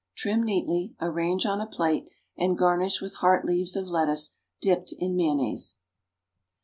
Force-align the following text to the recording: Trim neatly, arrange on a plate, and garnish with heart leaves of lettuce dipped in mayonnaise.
Trim 0.15 0.41
neatly, 0.43 0.95
arrange 0.99 1.45
on 1.45 1.61
a 1.61 1.67
plate, 1.67 2.07
and 2.35 2.57
garnish 2.57 3.01
with 3.01 3.17
heart 3.17 3.45
leaves 3.45 3.75
of 3.75 3.87
lettuce 3.87 4.31
dipped 4.59 4.91
in 4.97 5.15
mayonnaise. 5.15 5.77